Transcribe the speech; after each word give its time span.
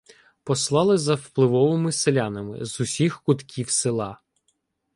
Послали 0.43 0.97
за 0.97 1.15
впливовими 1.15 1.91
селянами 1.91 2.65
з 2.65 2.79
усіх 2.81 3.21
кутків 3.21 3.69
села. 3.69 4.19